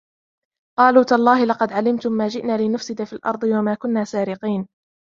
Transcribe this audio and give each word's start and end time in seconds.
قالوا 0.79 1.03
تالله 1.03 1.45
لقد 1.45 1.73
علمتم 1.73 2.11
ما 2.11 2.27
جئنا 2.27 2.57
لنفسد 2.61 3.03
في 3.03 3.13
الأرض 3.13 3.43
وما 3.43 3.73
كنا 3.75 4.03
سارقين 4.03 4.67